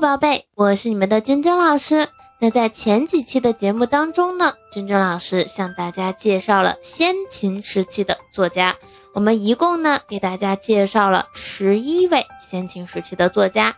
[0.00, 2.08] 宝贝，我是你们的君君老师。
[2.40, 8.76] 那在前几期的节目当中呢，君君老师向大家介绍了先秦时期的作家。
[9.12, 13.76] 我们一共呢给大家介绍了十一位先秦时期的作家。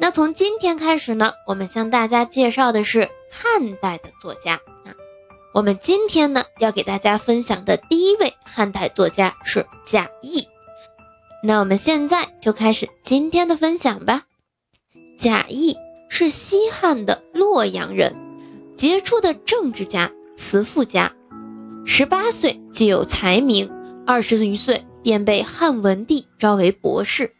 [0.00, 4.54] 那从今天开始呢，我们向大家介绍的是汉代的作家。
[4.54, 4.96] 啊，
[5.52, 10.48] 我们今天呢要给大家分享的第一位汉代作家是贾谊。
[11.42, 14.22] 那我们现在就开始今天的分享吧。
[15.18, 15.76] 贾谊
[16.08, 18.14] 是西汉的洛阳人，
[18.76, 21.12] 杰出的政治家、辞赋家。
[21.84, 23.68] 十八岁即有才名，
[24.06, 27.32] 二十余岁便被汉文帝招为博士。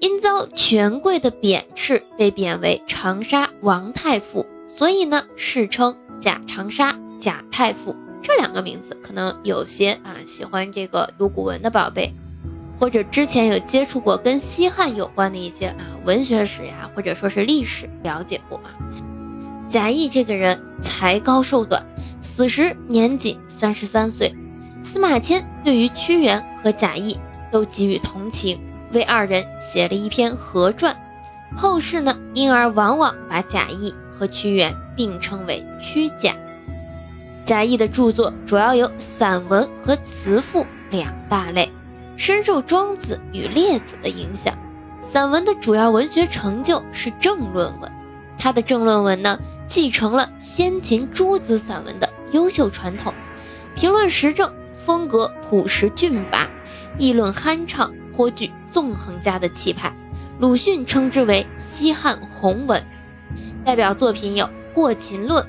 [0.00, 7.96] 因遭权贵的贬斥，被贬为长沙王太傅，所以呢，世称贾长沙、贾太傅。
[8.20, 12.12] 这两个名字，可能有些啊喜欢这个读古文的宝贝。
[12.78, 18.74] 或者之前有接触过跟西汉有关的一些啊文学史呀，或者说是历史了解过啊。
[19.68, 21.84] 贾谊这个人才高寿短，
[22.20, 24.34] 死时年仅三十三岁。
[24.82, 27.18] 司马迁对于屈原和贾谊
[27.50, 28.60] 都给予同情，
[28.92, 30.94] 为二人写了一篇合传。
[31.56, 36.34] 后世呢，因而往往把贾谊和屈原并称为屈贾。
[37.42, 41.70] 贾谊的著作主要有散文和词赋两大类。
[42.16, 44.56] 深受庄子与列子的影响，
[45.02, 47.92] 散文的主要文学成就是政论文。
[48.38, 53.12] 他的政论文呢，继承了先秦诸子散文的优秀传统，
[53.74, 56.48] 评论时政，风格朴实峻拔，
[56.98, 59.92] 议论酣畅，颇具纵横家的气派。
[60.38, 62.84] 鲁迅称之为西汉宏文。
[63.64, 65.42] 代表作品有《过秦论》，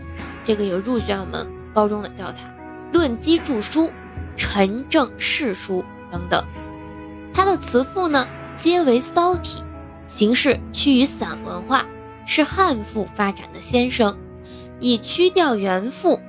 [0.43, 2.47] 这个有入选我们高中的教材，
[2.93, 3.81] 《论机著书》
[4.37, 5.81] 《陈政事书》。
[6.11, 6.45] 等等，
[7.33, 9.63] 他的词赋呢皆为骚体，
[10.07, 11.85] 形式趋于散文化，
[12.25, 14.17] 是汉赋发展的先声，
[14.79, 16.19] 以曲调元赋、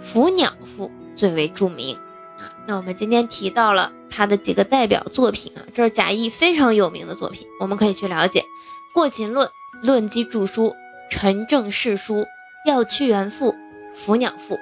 [0.00, 1.96] 伏鸟赋最为著名
[2.38, 2.50] 啊。
[2.66, 8.40] 那我们今天提到了他的几个代表作品啊，这是贾谊非常有名的作品，我们可以去了解
[8.92, 9.46] 《过秦论》
[9.86, 10.68] 《论机注书》
[11.10, 12.14] 《陈政事书》
[12.66, 13.52] 《要屈原赋》
[13.94, 14.54] 《伏鸟赋》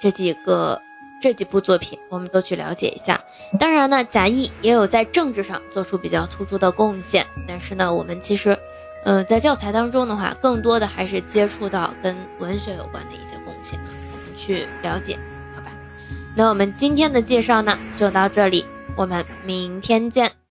[0.00, 0.80] 这几个。
[1.20, 3.20] 这几部作品我们都去了解一下。
[3.58, 7.26] 当然呢，贾谊也有在政治上做出比较突出的贡献。
[7.46, 8.56] 但是呢，我们其实，
[9.04, 15.18] 嗯，在教材当中的话，更多的还是接触到跟文学有关的一些贡献啊，我们去了解，
[15.54, 15.70] 好吧？
[16.36, 18.64] 那我们今天的介绍呢，就到这里，
[18.96, 20.38] 我们明天见。